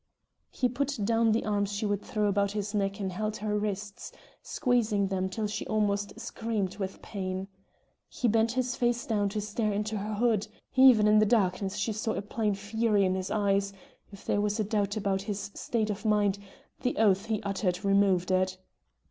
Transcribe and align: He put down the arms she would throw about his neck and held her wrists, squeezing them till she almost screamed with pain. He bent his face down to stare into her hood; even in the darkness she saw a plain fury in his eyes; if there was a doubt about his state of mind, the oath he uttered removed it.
He 0.49 0.67
put 0.67 0.97
down 1.05 1.31
the 1.31 1.45
arms 1.45 1.71
she 1.71 1.85
would 1.85 2.01
throw 2.01 2.25
about 2.27 2.53
his 2.53 2.73
neck 2.73 2.99
and 2.99 3.11
held 3.11 3.37
her 3.37 3.55
wrists, 3.55 4.11
squeezing 4.41 5.05
them 5.09 5.29
till 5.29 5.45
she 5.45 5.63
almost 5.67 6.19
screamed 6.19 6.77
with 6.77 7.03
pain. 7.03 7.47
He 8.09 8.27
bent 8.27 8.53
his 8.53 8.75
face 8.75 9.05
down 9.05 9.29
to 9.29 9.39
stare 9.39 9.71
into 9.71 9.99
her 9.99 10.15
hood; 10.15 10.47
even 10.75 11.05
in 11.07 11.19
the 11.19 11.25
darkness 11.27 11.75
she 11.75 11.93
saw 11.93 12.13
a 12.13 12.23
plain 12.23 12.55
fury 12.55 13.05
in 13.05 13.13
his 13.13 13.29
eyes; 13.29 13.73
if 14.11 14.25
there 14.25 14.41
was 14.41 14.59
a 14.59 14.63
doubt 14.63 14.97
about 14.97 15.21
his 15.21 15.51
state 15.53 15.91
of 15.91 16.03
mind, 16.03 16.39
the 16.79 16.97
oath 16.97 17.25
he 17.27 17.39
uttered 17.43 17.85
removed 17.85 18.31
it. 18.31 18.57